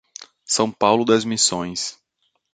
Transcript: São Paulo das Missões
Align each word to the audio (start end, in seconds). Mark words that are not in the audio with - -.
São 0.47 0.71
Paulo 0.71 1.05
das 1.05 1.23
Missões 1.23 1.95